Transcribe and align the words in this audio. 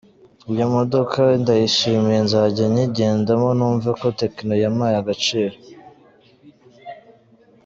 Iyi 0.51 0.65
modoka 0.75 1.19
ndayishimiye 1.41 2.19
nzajya 2.25 2.65
nyigendamo 2.73 3.49
numve 3.57 3.89
ko 3.99 4.07
Tecno 4.19 4.53
yampaye 4.63 4.95
agaciro. 5.01 5.55